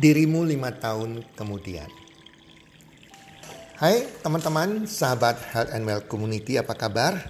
[0.00, 1.84] dirimu lima tahun kemudian.
[3.76, 7.20] Hai teman-teman, sahabat Health and Well Community, apa kabar?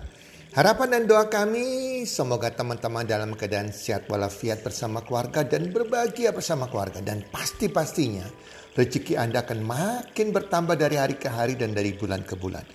[0.55, 6.71] Harapan dan doa kami semoga teman-teman dalam keadaan sehat walafiat bersama keluarga dan berbahagia bersama
[6.71, 7.03] keluarga.
[7.03, 8.27] Dan pasti-pastinya
[8.75, 12.67] rezeki Anda akan makin bertambah dari hari ke hari dan dari bulan ke bulan.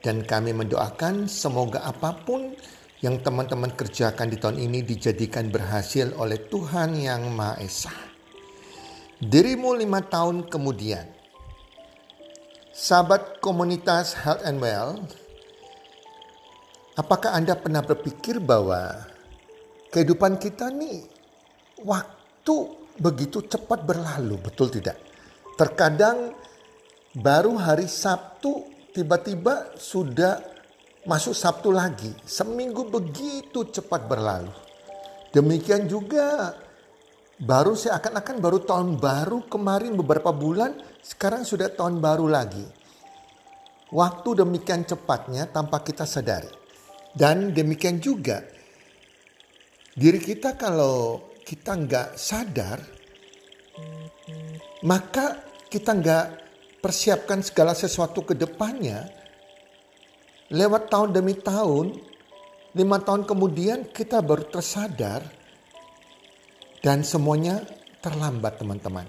[0.00, 2.52] Dan kami mendoakan semoga apa pun
[3.00, 8.11] yang teman-teman kerjakan di tahun ini dijadikan berhasil oleh Tuhan Yang Maha Esa.
[9.22, 11.06] Dirimu lima tahun kemudian,
[12.74, 14.98] sahabat komunitas Health and Well,
[16.98, 19.06] apakah Anda pernah berpikir bahwa
[19.94, 21.06] kehidupan kita nih
[21.86, 22.54] waktu
[22.98, 24.98] begitu cepat berlalu, betul tidak?
[25.54, 26.34] Terkadang
[27.14, 30.42] baru hari Sabtu tiba-tiba sudah
[31.06, 32.10] masuk Sabtu lagi.
[32.26, 34.50] Seminggu begitu cepat berlalu.
[35.30, 36.58] Demikian juga
[37.42, 42.62] Baru seakan-akan baru tahun baru kemarin beberapa bulan, sekarang sudah tahun baru lagi.
[43.90, 46.46] Waktu demikian cepatnya tanpa kita sadari.
[47.10, 48.46] Dan demikian juga
[49.98, 52.78] diri kita kalau kita nggak sadar,
[54.86, 56.26] maka kita nggak
[56.78, 59.02] persiapkan segala sesuatu ke depannya,
[60.54, 61.98] lewat tahun demi tahun,
[62.78, 65.41] lima tahun kemudian kita baru tersadar
[66.82, 67.62] dan semuanya
[68.02, 69.06] terlambat teman-teman.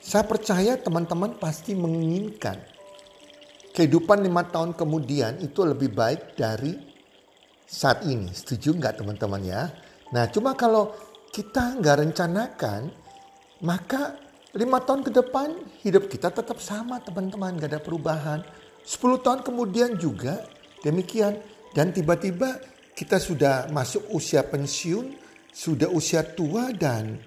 [0.00, 2.60] Saya percaya teman-teman pasti menginginkan
[3.72, 6.76] kehidupan lima tahun kemudian itu lebih baik dari
[7.64, 8.28] saat ini.
[8.32, 9.72] Setuju nggak teman-teman ya?
[10.12, 10.92] Nah cuma kalau
[11.32, 12.92] kita nggak rencanakan,
[13.64, 14.18] maka
[14.52, 15.48] lima tahun ke depan
[15.86, 18.40] hidup kita tetap sama teman-teman, nggak ada perubahan.
[18.84, 20.44] Sepuluh tahun kemudian juga
[20.84, 21.38] demikian.
[21.70, 22.58] Dan tiba-tiba
[22.98, 25.14] kita sudah masuk usia pensiun,
[25.50, 27.18] sudah usia tua dan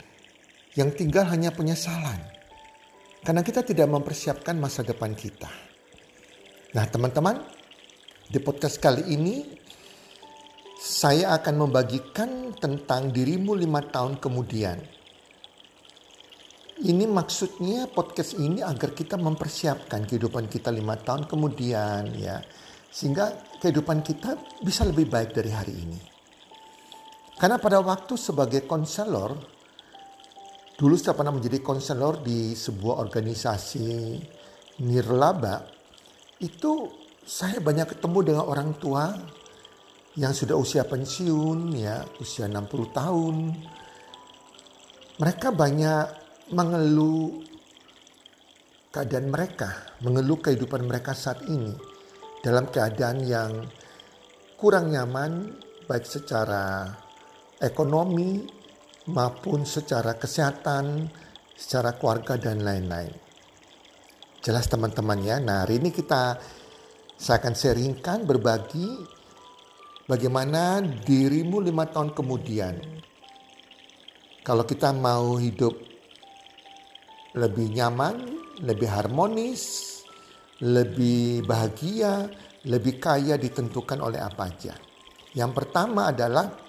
[0.73, 2.19] yang tinggal hanya penyesalan.
[3.23, 5.47] Karena kita tidak mempersiapkan masa depan kita.
[6.75, 7.39] Nah teman-teman,
[8.27, 9.45] di podcast kali ini
[10.75, 14.75] saya akan membagikan tentang dirimu lima tahun kemudian.
[16.83, 22.43] Ini maksudnya podcast ini agar kita mempersiapkan kehidupan kita lima tahun kemudian ya.
[22.91, 26.12] Sehingga kehidupan kita bisa lebih baik dari hari ini.
[27.37, 29.35] Karena pada waktu sebagai konselor,
[30.77, 34.21] dulu saya pernah menjadi konselor di sebuah organisasi
[34.85, 35.65] nirlaba,
[36.39, 36.89] itu
[37.23, 39.15] saya banyak ketemu dengan orang tua
[40.13, 43.35] yang sudah usia pensiun, ya usia 60 tahun.
[45.17, 46.05] Mereka banyak
[46.53, 47.41] mengeluh
[48.93, 51.73] keadaan mereka, mengeluh kehidupan mereka saat ini
[52.45, 53.51] dalam keadaan yang
[54.59, 55.49] kurang nyaman
[55.89, 56.91] baik secara
[57.63, 58.43] ekonomi
[59.09, 61.07] maupun secara kesehatan,
[61.55, 63.11] secara keluarga dan lain-lain.
[64.43, 65.39] Jelas teman-teman ya.
[65.39, 66.35] Nah, hari ini kita
[67.15, 68.99] saya akan sharingkan berbagi
[70.03, 72.75] bagaimana dirimu lima tahun kemudian.
[74.43, 75.71] Kalau kita mau hidup
[77.39, 78.27] lebih nyaman,
[78.59, 79.63] lebih harmonis,
[80.59, 82.27] lebih bahagia,
[82.67, 84.75] lebih kaya ditentukan oleh apa aja.
[85.31, 86.62] Yang pertama adalah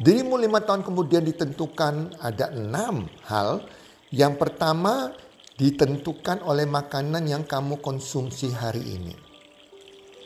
[0.00, 3.60] Dirimu lima tahun kemudian ditentukan ada enam hal.
[4.08, 5.12] Yang pertama
[5.60, 9.12] ditentukan oleh makanan yang kamu konsumsi hari ini.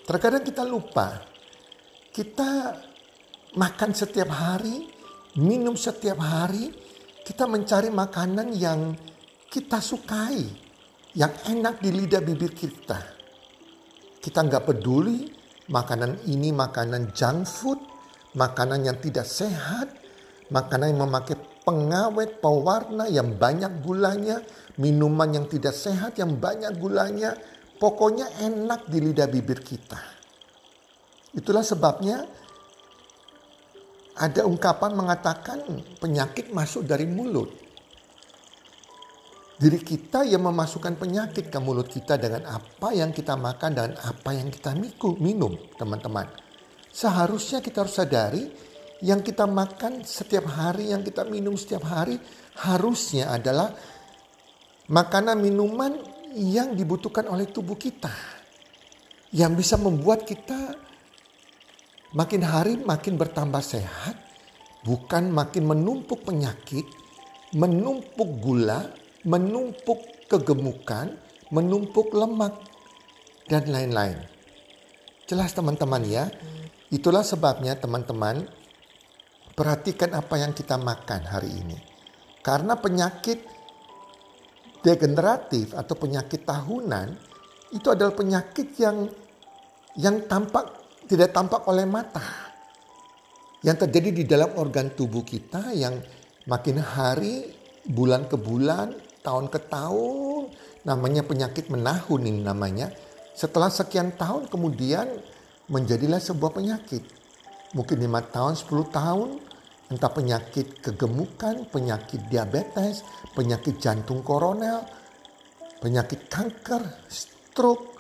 [0.06, 1.26] Terkadang kita lupa,
[2.14, 2.78] kita
[3.58, 4.86] makan setiap hari,
[5.42, 6.70] minum setiap hari,
[7.26, 8.94] kita mencari makanan yang
[9.50, 10.38] kita sukai,
[11.18, 13.02] yang enak di lidah bibir kita.
[14.22, 15.26] Kita nggak peduli
[15.66, 17.80] makanan ini makanan junk food,
[18.34, 19.94] makanan yang tidak sehat,
[20.50, 24.42] makanan yang memakai pengawet, pewarna yang banyak gulanya,
[24.76, 27.38] minuman yang tidak sehat yang banyak gulanya,
[27.78, 29.98] pokoknya enak di lidah bibir kita.
[31.34, 32.22] Itulah sebabnya
[34.14, 35.58] ada ungkapan mengatakan
[35.98, 37.50] penyakit masuk dari mulut.
[39.54, 44.34] Diri kita yang memasukkan penyakit ke mulut kita dengan apa yang kita makan dan apa
[44.34, 44.74] yang kita
[45.18, 46.43] minum, teman-teman.
[46.94, 48.46] Seharusnya kita harus sadari
[49.02, 52.14] yang kita makan setiap hari, yang kita minum setiap hari
[52.62, 53.74] harusnya adalah
[54.86, 55.98] makanan minuman
[56.38, 58.14] yang dibutuhkan oleh tubuh kita.
[59.34, 60.78] Yang bisa membuat kita
[62.14, 64.14] makin hari makin bertambah sehat,
[64.86, 66.86] bukan makin menumpuk penyakit,
[67.58, 68.86] menumpuk gula,
[69.26, 71.10] menumpuk kegemukan,
[71.50, 72.54] menumpuk lemak,
[73.50, 74.16] dan lain-lain.
[75.24, 76.30] Jelas teman-teman ya,
[76.94, 78.46] Itulah sebabnya teman-teman
[79.58, 81.74] perhatikan apa yang kita makan hari ini.
[82.38, 83.42] Karena penyakit
[84.86, 87.18] degeneratif atau penyakit tahunan
[87.74, 89.10] itu adalah penyakit yang
[89.98, 90.70] yang tampak
[91.10, 92.22] tidak tampak oleh mata.
[93.66, 95.98] Yang terjadi di dalam organ tubuh kita yang
[96.46, 97.50] makin hari,
[97.90, 98.94] bulan ke bulan,
[99.24, 100.52] tahun ke tahun,
[100.86, 102.92] namanya penyakit menahun ini namanya.
[103.34, 105.10] Setelah sekian tahun kemudian
[105.68, 107.02] menjadilah sebuah penyakit.
[107.74, 109.28] Mungkin lima tahun, 10 tahun,
[109.90, 113.02] entah penyakit kegemukan, penyakit diabetes,
[113.34, 114.84] penyakit jantung koroner,
[115.82, 117.98] penyakit kanker, stroke,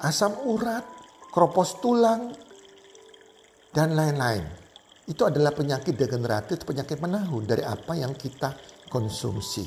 [0.00, 0.82] asam urat,
[1.28, 2.32] kropos tulang,
[3.74, 4.46] dan lain-lain.
[5.04, 8.56] Itu adalah penyakit degeneratif, penyakit menahun dari apa yang kita
[8.88, 9.66] konsumsi.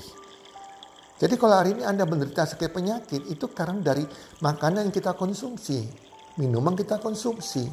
[1.17, 4.05] Jadi kalau hari ini Anda menderita sakit penyakit itu karena dari
[4.41, 5.85] makanan yang kita konsumsi,
[6.37, 7.65] minuman kita konsumsi.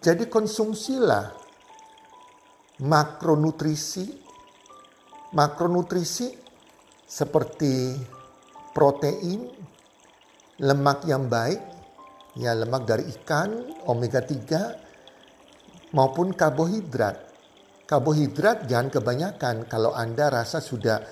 [0.00, 1.34] Jadi konsumsilah
[2.82, 4.24] makronutrisi.
[5.26, 6.32] Makronutrisi
[7.04, 7.92] seperti
[8.70, 9.50] protein,
[10.62, 11.60] lemak yang baik,
[12.38, 13.52] ya lemak dari ikan,
[13.90, 17.16] omega 3 maupun karbohidrat.
[17.84, 19.66] Karbohidrat jangan kebanyakan.
[19.66, 21.02] Kalau Anda rasa sudah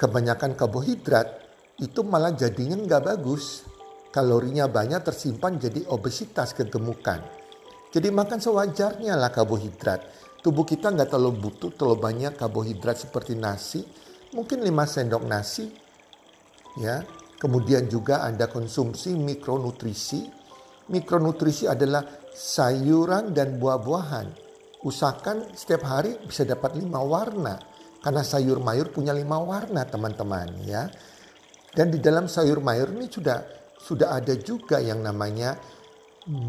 [0.00, 1.28] kebanyakan karbohidrat,
[1.80, 3.75] itu malah jadinya nggak bagus.
[4.16, 7.20] Kalorinya banyak tersimpan jadi obesitas kegemukan.
[7.92, 10.00] Jadi makan sewajarnya lah karbohidrat
[10.46, 13.82] tubuh kita nggak terlalu butuh terlalu banyak karbohidrat seperti nasi,
[14.30, 15.66] mungkin 5 sendok nasi,
[16.78, 17.02] ya.
[17.36, 20.24] Kemudian juga ada konsumsi mikronutrisi.
[20.88, 22.00] Mikronutrisi adalah
[22.32, 24.26] sayuran dan buah-buahan.
[24.86, 27.60] Usahakan setiap hari bisa dapat lima warna.
[28.00, 30.88] Karena sayur mayur punya lima warna teman-teman ya.
[31.76, 33.36] Dan di dalam sayur mayur ini sudah
[33.86, 35.54] sudah ada juga yang namanya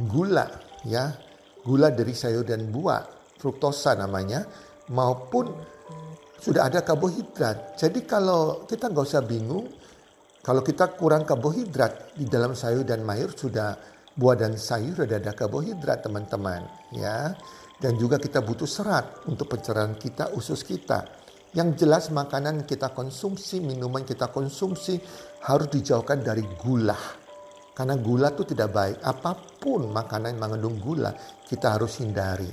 [0.10, 0.50] gula
[0.82, 1.14] ya.
[1.62, 3.04] Gula dari sayur dan buah
[3.38, 4.42] fruktosa namanya,
[4.90, 5.52] maupun
[6.42, 7.78] sudah ada karbohidrat.
[7.78, 9.70] Jadi kalau kita nggak usah bingung,
[10.42, 13.76] kalau kita kurang karbohidrat di dalam sayur dan mayur sudah
[14.16, 17.36] buah dan sayur sudah ada karbohidrat teman-teman ya.
[17.78, 21.06] Dan juga kita butuh serat untuk pencernaan kita, usus kita.
[21.54, 24.98] Yang jelas makanan kita konsumsi, minuman kita konsumsi
[25.46, 27.27] harus dijauhkan dari gula.
[27.78, 28.98] Karena gula itu tidak baik.
[29.06, 31.14] Apa pun makanan yang mengandung gula
[31.46, 32.50] kita harus hindari.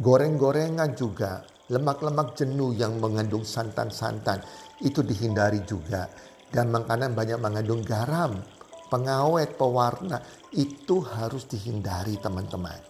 [0.00, 4.40] Goreng-gorengan juga, lemak-lemak jenuh yang mengandung santan-santan
[4.80, 6.08] itu dihindari juga.
[6.48, 8.40] Dan makanan banyak mengandung garam,
[8.88, 10.24] pengawet, pewarna
[10.56, 12.80] itu harus dihindari teman-teman.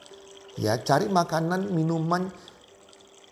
[0.54, 2.30] Ya, cari makanan, minuman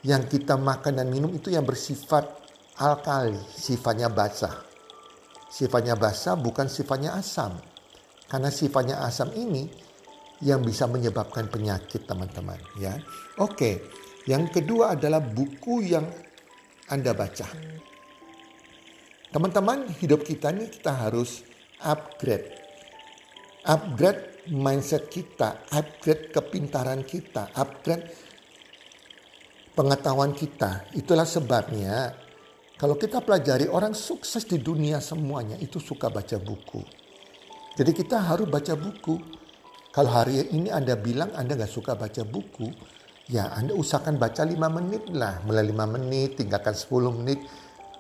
[0.03, 2.27] yang kita makan dan minum itu yang bersifat
[2.75, 4.67] alkali, sifatnya basah.
[5.47, 7.55] Sifatnya basah bukan sifatnya asam.
[8.33, 9.69] Karena sifatnya asam ini
[10.41, 12.97] yang bisa menyebabkan penyakit teman-teman ya.
[13.37, 13.93] Oke,
[14.25, 16.09] yang kedua adalah buku yang
[16.89, 17.45] Anda baca.
[19.29, 21.45] Teman-teman, hidup kita ini kita harus
[21.85, 22.57] upgrade.
[23.69, 28.09] Upgrade mindset kita, upgrade kepintaran kita, upgrade
[29.77, 30.89] pengetahuan kita.
[30.97, 32.17] Itulah sebabnya
[32.81, 37.02] kalau kita pelajari orang sukses di dunia semuanya itu suka baca buku.
[37.73, 39.17] Jadi kita harus baca buku
[39.93, 42.65] kalau hari ini Anda bilang Anda nggak suka baca buku,
[43.29, 45.45] ya Anda usahakan baca 5 menit lah.
[45.45, 47.45] Mulai 5 menit, tinggalkan 10 menit.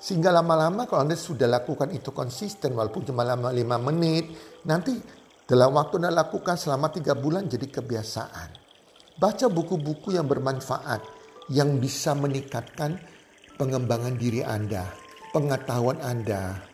[0.01, 3.61] Sehingga lama-lama kalau Anda sudah lakukan itu konsisten walaupun cuma lama 5
[3.93, 4.25] menit,
[4.65, 4.97] nanti
[5.45, 8.49] dalam waktu Anda lakukan selama 3 bulan jadi kebiasaan.
[9.21, 11.05] Baca buku-buku yang bermanfaat,
[11.53, 12.97] yang bisa meningkatkan
[13.61, 14.89] pengembangan diri Anda,
[15.37, 16.72] pengetahuan Anda,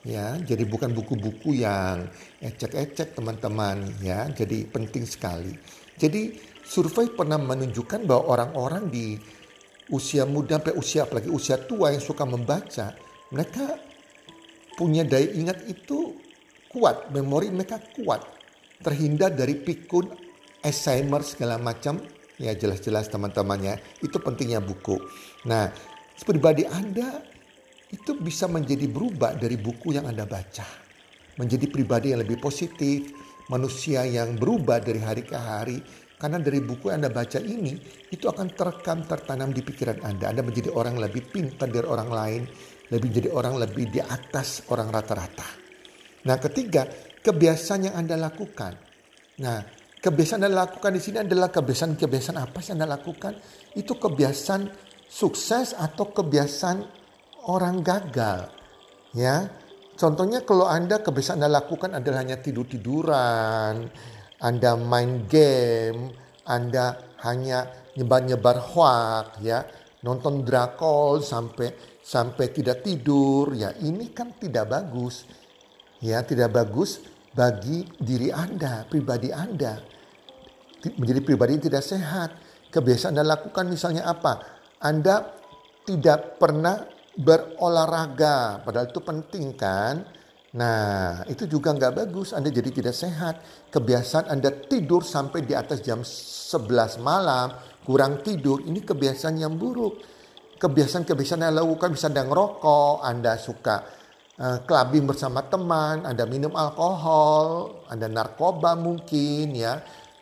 [0.00, 2.08] ya jadi bukan buku-buku yang
[2.40, 4.28] ecek-ecek teman-teman ya.
[4.32, 5.52] Jadi penting sekali.
[6.00, 9.20] Jadi survei pernah menunjukkan bahwa orang-orang di
[9.92, 12.94] usia muda sampai usia apalagi usia tua yang suka membaca
[13.34, 13.74] mereka
[14.78, 16.14] punya daya ingat itu
[16.70, 18.24] kuat memori mereka kuat.
[18.80, 20.08] Terhindar dari pikun
[20.64, 22.00] Alzheimer segala macam.
[22.40, 24.96] Ya jelas-jelas teman-temannya itu pentingnya buku.
[25.44, 25.68] Nah
[26.24, 27.20] pribadi Anda
[27.90, 30.62] itu bisa menjadi berubah dari buku yang Anda baca.
[31.38, 33.10] Menjadi pribadi yang lebih positif,
[33.50, 35.78] manusia yang berubah dari hari ke hari.
[36.20, 37.74] Karena dari buku yang Anda baca ini,
[38.12, 40.30] itu akan terekam, tertanam di pikiran Anda.
[40.30, 42.42] Anda menjadi orang lebih pintar dari orang lain,
[42.94, 45.48] lebih jadi orang lebih di atas orang rata-rata.
[46.28, 46.86] Nah ketiga,
[47.24, 48.76] kebiasaan yang Anda lakukan.
[49.40, 49.64] Nah
[49.98, 53.40] kebiasaan Anda lakukan di sini adalah kebiasaan-kebiasaan apa sih Anda lakukan?
[53.72, 54.68] Itu kebiasaan
[55.08, 56.99] sukses atau kebiasaan
[57.46, 58.50] orang gagal.
[59.16, 59.50] Ya,
[59.98, 63.90] contohnya kalau Anda kebiasaan Anda lakukan adalah hanya tidur-tiduran,
[64.38, 66.14] Anda main game,
[66.46, 69.66] Anda hanya nyebar-nyebar hoax, ya,
[70.06, 75.26] nonton drakor sampai sampai tidak tidur, ya ini kan tidak bagus.
[76.00, 77.04] Ya, tidak bagus
[77.36, 79.76] bagi diri Anda, pribadi Anda.
[80.96, 82.30] Menjadi pribadi yang tidak sehat.
[82.72, 84.40] Kebiasaan Anda lakukan misalnya apa?
[84.80, 85.28] Anda
[85.84, 90.00] tidak pernah berolahraga, padahal itu penting kan?
[90.50, 92.34] Nah, itu juga nggak bagus.
[92.34, 93.38] Anda jadi tidak sehat.
[93.70, 97.54] Kebiasaan Anda tidur sampai di atas jam 11 malam,
[97.86, 100.02] kurang tidur, ini kebiasaan yang buruk.
[100.58, 103.76] Kebiasaan-kebiasaan yang lakukan bisa Anda ngerokok, Anda suka
[104.42, 109.78] uh, clubbing bersama teman, Anda minum alkohol, Anda narkoba mungkin ya.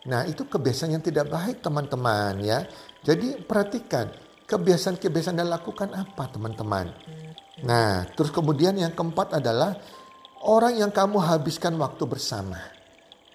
[0.07, 2.63] Nah, itu kebiasaan yang tidak baik teman-teman ya.
[3.01, 4.07] Jadi perhatikan,
[4.49, 6.89] kebiasaan-kebiasaan Anda lakukan apa teman-teman?
[7.61, 9.77] Nah, terus kemudian yang keempat adalah
[10.41, 12.57] orang yang kamu habiskan waktu bersama.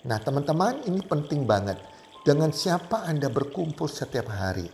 [0.04, 1.78] Nah, teman-teman, ini penting banget.
[2.26, 4.66] Dengan siapa Anda berkumpul setiap hari?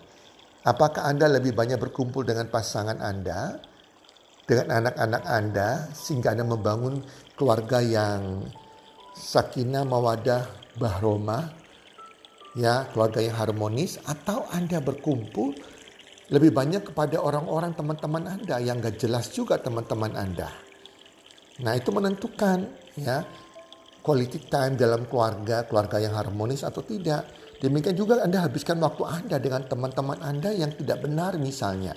[0.64, 3.58] Apakah Anda lebih banyak berkumpul dengan pasangan Anda,
[4.46, 7.02] dengan anak-anak Anda, sehingga Anda membangun
[7.34, 8.46] keluarga yang
[9.14, 10.46] sakinah, mawadah,
[10.78, 11.50] bahroma,
[12.54, 15.54] ya, keluarga yang harmonis, atau Anda berkumpul
[16.30, 20.46] lebih banyak kepada orang-orang teman-teman Anda yang gak jelas juga teman-teman Anda.
[21.60, 22.58] Nah itu menentukan
[22.94, 23.26] ya
[24.00, 27.26] quality time dalam keluarga, keluarga yang harmonis atau tidak.
[27.60, 31.92] Demikian juga Anda habiskan waktu Anda dengan teman-teman Anda yang tidak benar misalnya.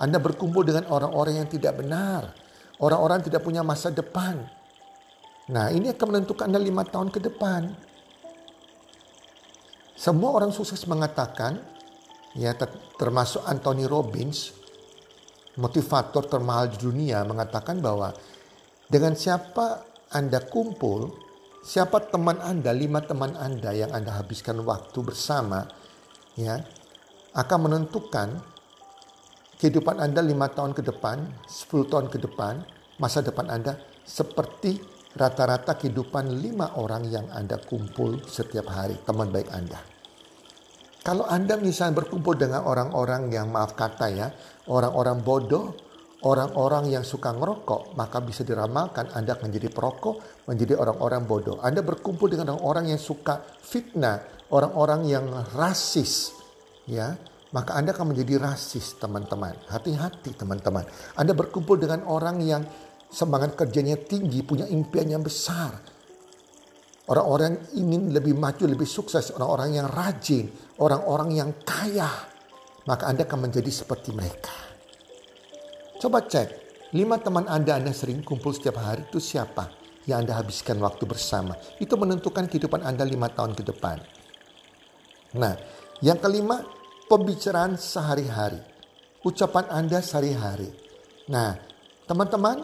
[0.00, 2.34] Anda berkumpul dengan orang-orang yang tidak benar.
[2.82, 4.42] Orang-orang tidak punya masa depan.
[5.54, 7.70] Nah ini akan menentukan Anda lima tahun ke depan.
[9.94, 11.62] Semua orang sukses mengatakan,
[12.34, 12.54] ya
[12.98, 14.50] termasuk Anthony Robbins,
[15.58, 18.10] motivator termahal di dunia mengatakan bahwa
[18.90, 21.10] dengan siapa Anda kumpul,
[21.62, 25.66] siapa teman Anda, lima teman Anda yang Anda habiskan waktu bersama,
[26.38, 26.62] ya,
[27.34, 28.28] akan menentukan
[29.58, 32.62] kehidupan Anda lima tahun ke depan, sepuluh tahun ke depan,
[32.98, 34.78] masa depan Anda seperti
[35.14, 39.93] rata-rata kehidupan lima orang yang Anda kumpul setiap hari, teman baik Anda.
[41.04, 44.32] Kalau Anda misalnya berkumpul dengan orang-orang yang maaf kata ya,
[44.72, 45.76] orang-orang bodoh,
[46.24, 51.60] orang-orang yang suka ngerokok, maka bisa diramalkan Anda menjadi perokok, menjadi orang-orang bodoh.
[51.60, 56.32] Anda berkumpul dengan orang-orang yang suka fitnah, orang-orang yang rasis,
[56.88, 57.12] ya,
[57.52, 59.60] maka Anda akan menjadi rasis, teman-teman.
[59.68, 60.88] Hati-hati, teman-teman.
[61.20, 62.64] Anda berkumpul dengan orang yang
[63.12, 65.84] semangat kerjanya tinggi, punya impian yang besar.
[67.12, 72.10] Orang-orang ingin lebih maju, lebih sukses, orang-orang yang rajin, orang-orang yang kaya,
[72.88, 74.54] maka Anda akan menjadi seperti mereka.
[76.00, 76.48] Coba cek,
[76.92, 79.70] lima teman Anda Anda sering kumpul setiap hari itu siapa
[80.04, 81.56] yang Anda habiskan waktu bersama.
[81.80, 83.98] Itu menentukan kehidupan Anda lima tahun ke depan.
[85.40, 85.54] Nah,
[86.04, 86.62] yang kelima,
[87.08, 88.60] pembicaraan sehari-hari.
[89.24, 90.68] Ucapan Anda sehari-hari.
[91.32, 91.56] Nah,
[92.04, 92.60] teman-teman,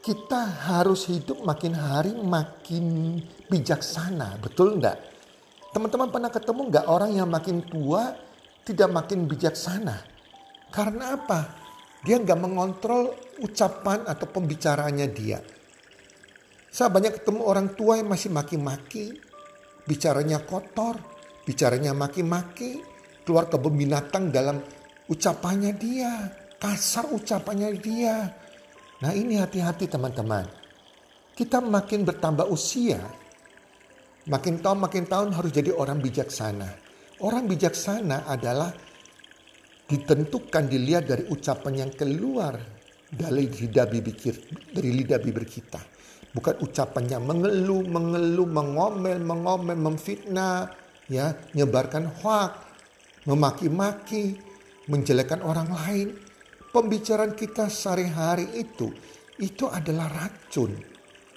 [0.00, 3.18] kita harus hidup makin hari makin
[3.50, 5.15] bijaksana, betul enggak?
[5.76, 8.16] Teman-teman pernah ketemu enggak orang yang makin tua
[8.64, 10.08] tidak makin bijaksana?
[10.72, 11.52] Karena apa?
[12.00, 13.12] Dia nggak mengontrol
[13.44, 15.36] ucapan atau pembicaraannya dia.
[16.72, 19.20] Saya banyak ketemu orang tua yang masih maki-maki,
[19.84, 20.96] bicaranya kotor,
[21.44, 22.80] bicaranya maki-maki,
[23.28, 24.56] keluar kebun binatang dalam
[25.12, 28.32] ucapannya dia, kasar ucapannya dia.
[29.04, 30.48] Nah ini hati-hati teman-teman.
[31.36, 33.25] Kita makin bertambah usia,
[34.26, 36.68] makin tahun makin tahun harus jadi orang bijaksana.
[37.22, 38.74] Orang bijaksana adalah
[39.86, 42.58] ditentukan dilihat dari ucapan yang keluar
[43.06, 44.34] dari lidah bibir
[44.74, 45.78] dari lidah bibir kita
[46.34, 50.74] bukan ucapannya mengeluh mengeluh mengomel mengomel memfitnah
[51.06, 52.52] ya menyebarkan hoak
[53.30, 54.34] memaki-maki
[54.90, 56.18] menjelekan orang lain
[56.74, 58.90] pembicaraan kita sehari-hari itu
[59.38, 60.74] itu adalah racun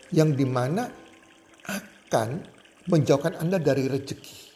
[0.09, 0.89] yang di mana
[1.69, 2.57] akan
[2.89, 4.49] menjauhkan Anda dari rezeki.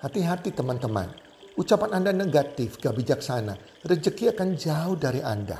[0.00, 1.10] Hati-hati teman-teman.
[1.58, 3.58] Ucapan Anda negatif, gak bijaksana.
[3.84, 5.58] Rezeki akan jauh dari Anda.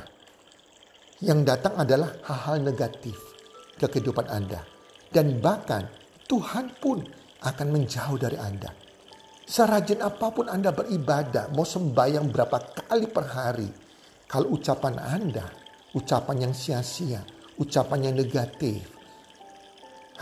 [1.21, 3.19] Yang datang adalah hal-hal negatif
[3.77, 4.63] ke kehidupan Anda.
[5.11, 5.85] Dan bahkan
[6.31, 7.03] Tuhan pun
[7.43, 8.71] akan menjauh dari Anda.
[9.51, 13.69] Serajin apa pun Anda beribadah, mau sembahyang berapa kali per hari.
[14.31, 15.43] Kalau ucapan Anda,
[15.91, 17.19] ucapan yang sia-sia,
[17.59, 18.87] ucapan yang negatif.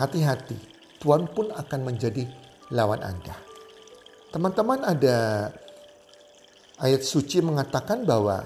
[0.01, 2.27] Hati-hati, Tuhan pun akan menjadi
[2.75, 3.35] lawan Anda.
[4.29, 5.49] Teman-teman ada
[6.83, 8.45] ayat suci mengatakan bahwa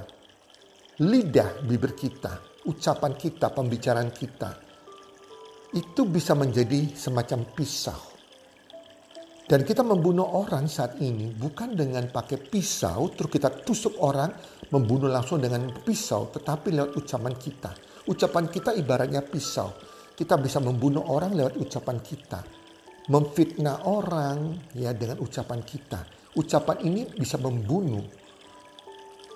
[1.01, 4.63] lidah bibir kita, ucapan kita, pembicaraan kita
[5.74, 8.13] itu bisa menjadi semacam pisau.
[9.43, 14.31] Dan kita membunuh orang saat ini bukan dengan pakai pisau, terus kita tusuk orang,
[14.72, 17.72] membunuh langsung dengan pisau, tetapi lewat ucapan kita.
[18.07, 19.67] Ucapan kita ibaratnya pisau.
[20.13, 22.41] Kita bisa membunuh orang lewat ucapan kita.
[23.10, 26.05] Memfitnah orang ya dengan ucapan kita.
[26.38, 28.05] Ucapan ini bisa membunuh.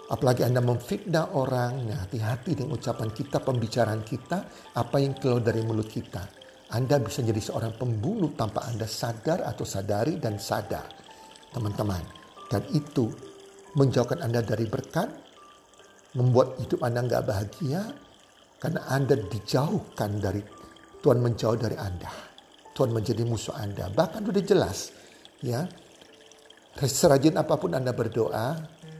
[0.07, 5.59] Apalagi Anda memfitnah orang, nah hati-hati dengan ucapan kita, pembicaraan kita, apa yang keluar dari
[5.67, 6.23] mulut kita.
[6.71, 10.87] Anda bisa jadi seorang pembunuh tanpa Anda sadar atau sadari dan sadar.
[11.51, 11.99] Teman-teman.
[12.47, 13.11] Dan itu
[13.75, 15.11] menjauhkan Anda dari berkat,
[16.15, 17.81] membuat hidup Anda nggak bahagia,
[18.63, 20.39] karena Anda dijauhkan dari
[21.01, 22.09] Tuhan menjauh dari Anda.
[22.73, 23.89] Tuhan menjadi musuh Anda.
[23.89, 24.93] Bahkan sudah jelas,
[25.41, 25.65] ya.
[26.77, 28.53] Serajin apa pun Anda berdoa,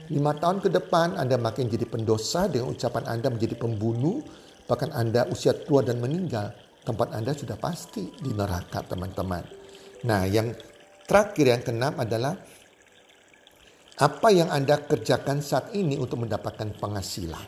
[0.09, 4.25] lima tahun ke depan Anda makin jadi pendosa dengan ucapan Anda menjadi pembunuh,
[4.65, 9.43] bahkan Anda usia tua dan meninggal tempat Anda sudah pasti di neraka teman-teman.
[10.09, 10.55] Nah yang
[11.05, 12.33] terakhir yang keenam adalah
[13.97, 17.47] apa yang Anda kerjakan saat ini untuk mendapatkan penghasilan.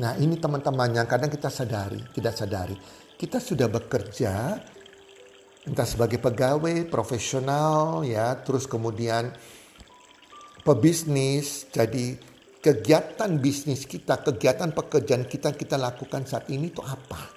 [0.00, 2.74] Nah ini teman-teman yang kadang kita sadari, tidak sadari.
[3.20, 4.56] Kita sudah bekerja
[5.68, 9.28] entah sebagai pegawai, profesional ya, terus kemudian
[10.64, 11.68] pebisnis.
[11.68, 12.16] Jadi
[12.64, 17.28] kegiatan bisnis kita, kegiatan pekerjaan kita kita lakukan saat ini itu apa?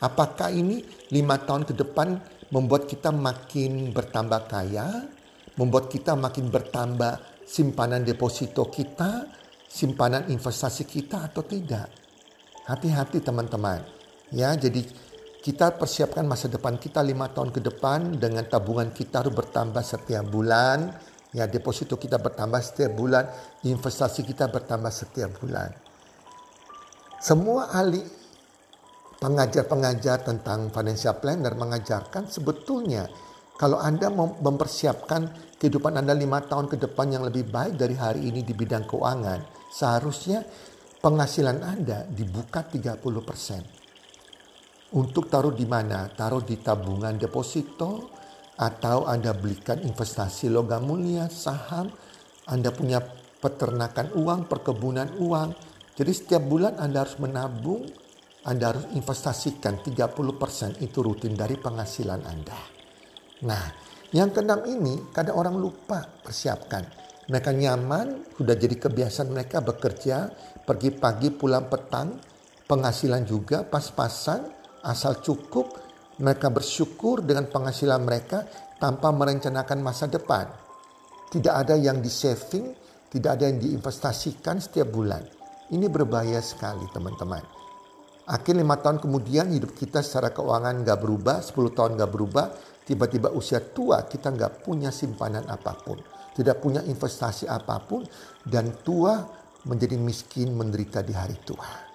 [0.00, 0.80] Apakah ini
[1.12, 2.16] lima tahun ke depan
[2.48, 5.12] membuat kita makin bertambah kaya,
[5.60, 9.28] membuat kita makin bertambah simpanan deposito kita,
[9.68, 11.92] simpanan investasi kita atau tidak?
[12.64, 13.84] Hati-hati teman-teman.
[14.28, 14.84] Ya, jadi
[15.38, 20.26] kita persiapkan masa depan kita lima tahun ke depan dengan tabungan kita harus bertambah setiap
[20.26, 20.90] bulan.
[21.30, 23.28] Ya, deposito kita bertambah setiap bulan,
[23.60, 25.70] investasi kita bertambah setiap bulan.
[27.20, 28.00] Semua ahli
[29.20, 33.10] pengajar-pengajar tentang financial planner mengajarkan sebetulnya
[33.58, 38.46] kalau Anda mempersiapkan kehidupan Anda lima tahun ke depan yang lebih baik dari hari ini
[38.46, 40.46] di bidang keuangan, seharusnya
[41.02, 43.77] penghasilan Anda dibuka 30%.
[44.96, 46.08] Untuk taruh di mana?
[46.08, 48.12] Taruh di tabungan deposito
[48.56, 51.92] atau Anda belikan investasi logam mulia, saham,
[52.48, 53.04] Anda punya
[53.38, 55.52] peternakan uang, perkebunan uang.
[55.92, 57.84] Jadi setiap bulan Anda harus menabung
[58.48, 62.56] anda harus investasikan 30% itu rutin dari penghasilan Anda.
[63.44, 63.64] Nah,
[64.14, 66.86] yang keenam ini kadang orang lupa persiapkan.
[67.28, 70.32] Mereka nyaman, sudah jadi kebiasaan mereka bekerja,
[70.64, 72.16] pergi pagi pulang petang,
[72.64, 75.74] penghasilan juga pas-pasan, asal cukup,
[76.18, 78.46] mereka bersyukur dengan penghasilan mereka
[78.78, 80.46] tanpa merencanakan masa depan.
[81.28, 82.72] Tidak ada yang di saving,
[83.10, 85.22] tidak ada yang diinvestasikan setiap bulan.
[85.68, 87.44] Ini berbahaya sekali teman-teman.
[88.28, 92.46] Akhir lima tahun kemudian hidup kita secara keuangan nggak berubah, 10 tahun nggak berubah,
[92.84, 95.96] tiba-tiba usia tua kita nggak punya simpanan apa pun,
[96.36, 98.04] tidak punya investasi apa pun,
[98.44, 99.24] dan tua
[99.64, 101.87] menjadi miskin menderita di hari tua.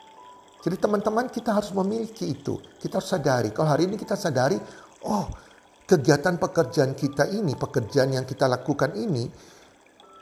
[0.64, 2.56] Jadi teman-teman kita harus memiliki itu.
[2.80, 3.52] Kita harus sadari.
[3.52, 4.56] Kalau hari ini kita sadari,
[5.04, 5.28] oh
[5.84, 9.28] kegiatan pekerjaan kita ini, pekerjaan yang kita lakukan ini,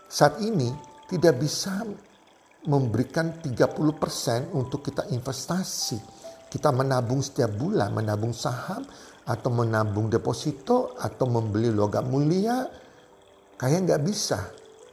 [0.09, 0.73] saat ini
[1.05, 1.85] tidak bisa
[2.65, 6.01] memberikan 30% untuk kita investasi.
[6.51, 8.81] Kita menabung setiap bulan, menabung saham
[9.23, 12.65] atau menabung deposito atau membeli logam mulia.
[13.61, 14.39] Kayak nggak bisa.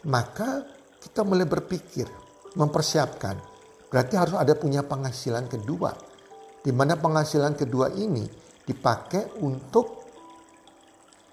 [0.06, 0.62] Maka
[1.00, 2.06] kita mulai berpikir,
[2.54, 3.58] mempersiapkan.
[3.88, 5.96] Berarti harus ada punya penghasilan kedua.
[6.61, 8.29] Di mana penghasilan kedua ini
[8.68, 10.05] dipakai untuk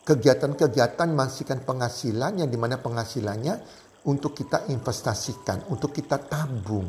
[0.05, 3.59] kegiatan-kegiatan menghasilkan penghasilan yang di mana penghasilannya
[4.05, 6.87] untuk kita investasikan, untuk kita tabung.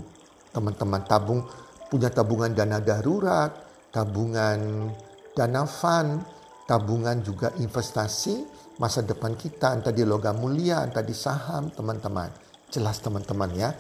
[0.53, 1.41] Teman-teman tabung
[1.89, 3.51] punya tabungan dana darurat,
[3.89, 4.93] tabungan
[5.33, 6.21] dana fund,
[6.69, 12.29] tabungan juga investasi masa depan kita entah di logam mulia, entah di saham, teman-teman.
[12.69, 13.73] Jelas teman-teman ya.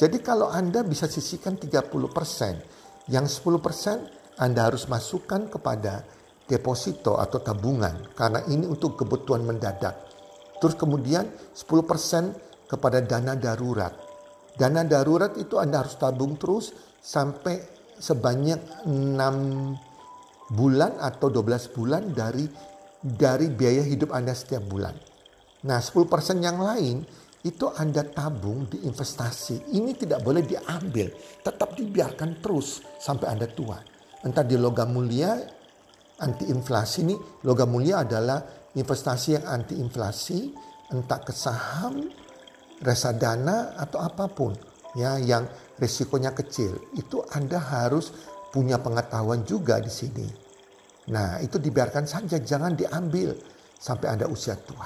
[0.00, 6.08] Jadi kalau Anda bisa sisihkan 30%, yang 10% Anda harus masukkan kepada
[6.48, 9.92] deposito atau tabungan karena ini untuk kebutuhan mendadak.
[10.56, 13.92] Terus kemudian 10% kepada dana darurat.
[14.56, 16.72] Dana darurat itu Anda harus tabung terus
[17.04, 17.60] sampai
[18.00, 22.48] sebanyak 6 bulan atau 12 bulan dari
[23.00, 24.96] dari biaya hidup Anda setiap bulan.
[25.68, 27.04] Nah 10% yang lain
[27.44, 29.72] itu Anda tabung di investasi.
[29.72, 31.08] Ini tidak boleh diambil,
[31.40, 33.80] tetap dibiarkan terus sampai Anda tua.
[34.20, 35.40] Entah di logam mulia,
[36.20, 37.16] anti inflasi ini,
[37.48, 38.44] logam mulia adalah
[38.76, 40.52] investasi yang anti inflasi,
[40.92, 42.04] entah ke saham,
[42.84, 44.52] reksadana atau apa pun
[44.96, 45.46] ya yang
[45.78, 48.10] risikonya kecil itu Anda harus
[48.50, 50.26] punya pengetahuan juga di sini.
[51.10, 53.32] Nah, itu dibiarkan saja jangan diambil.
[53.80, 54.84] sampai Anda usia tua.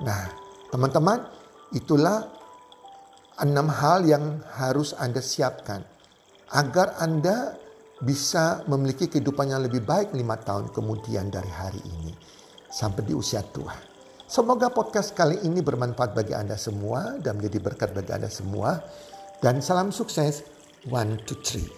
[0.00, 0.32] Nah,
[0.72, 1.20] teman-teman,
[1.74, 2.24] itulah
[3.38, 5.84] enam hal yang harus Anda siapkan
[6.52, 7.54] agar Anda
[7.98, 12.14] bisa memiliki kehidupan yang lebih baik lima tahun kemudian dari hari ini
[12.70, 13.74] sampai di usia tua.
[14.28, 18.76] Semoga podcast kali ini bermanfaat bagi Anda semua dan menjadi berkat bagi Anda semua.
[19.40, 20.44] Dan salam sukses.
[20.86, 21.77] One, two, three.